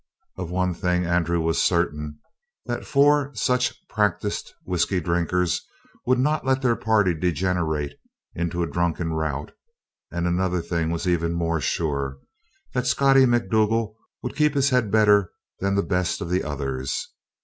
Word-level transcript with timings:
Of 0.35 0.49
one 0.49 0.73
thing 0.73 1.05
Andrew 1.05 1.39
was 1.39 1.61
certain, 1.61 2.17
that 2.65 2.87
four 2.87 3.29
such 3.35 3.79
practiced 3.87 4.51
whisky 4.63 4.99
drinkers 4.99 5.61
would 6.07 6.17
never 6.17 6.41
let 6.43 6.63
their 6.63 6.75
party 6.75 7.13
degenerate 7.13 7.93
into 8.33 8.63
a 8.63 8.67
drunken 8.67 9.13
rout; 9.13 9.51
and 10.11 10.25
another 10.27 10.59
thing 10.59 10.89
was 10.89 11.07
even 11.07 11.33
more 11.33 11.61
sure 11.61 12.17
that 12.73 12.87
Scottie 12.87 13.27
Macdougal 13.27 13.95
would 14.23 14.35
keep 14.35 14.55
his 14.55 14.71
head 14.71 14.89
better 14.89 15.31
than 15.59 15.75
the 15.75 15.83
best 15.83 16.19
of 16.19 16.31
the 16.31 16.43
others. 16.43 17.07